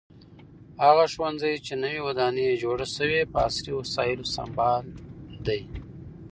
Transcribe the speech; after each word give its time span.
هغه 0.83 1.03
ښوونځی 1.13 1.53
چې 1.65 1.73
نوې 1.83 2.01
ودانۍ 2.07 2.43
یې 2.49 2.59
جوړه 2.63 2.85
شوې 2.95 3.21
په 3.31 3.37
عصري 3.47 3.71
وسایلو 3.77 4.31
سمبال 4.35 4.85
دی. 5.47 5.61